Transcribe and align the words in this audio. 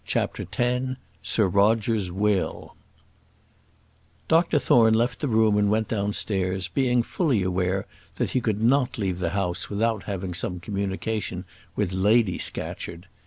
CHAPTER 0.03 0.47
X 0.51 0.97
Sir 1.21 1.47
Roger's 1.47 2.09
Will 2.11 2.73
Dr 4.27 4.57
Thorne 4.57 4.95
left 4.95 5.19
the 5.19 5.27
room 5.27 5.59
and 5.59 5.69
went 5.69 5.89
downstairs, 5.89 6.67
being 6.69 7.03
fully 7.03 7.43
aware 7.43 7.85
that 8.15 8.31
he 8.31 8.41
could 8.41 8.63
not 8.63 8.97
leave 8.97 9.19
the 9.19 9.29
house 9.37 9.69
without 9.69 10.01
having 10.05 10.33
some 10.33 10.59
communication 10.59 11.45
with 11.75 11.93
Lady 11.93 12.39
Scatcherd. 12.39 13.05